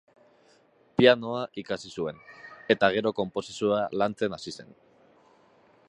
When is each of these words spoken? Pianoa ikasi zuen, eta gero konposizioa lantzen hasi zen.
Pianoa 1.01 1.41
ikasi 1.63 1.91
zuen, 1.99 2.17
eta 2.77 2.91
gero 2.97 3.13
konposizioa 3.21 3.83
lantzen 4.05 4.39
hasi 4.39 4.57
zen. 4.57 4.75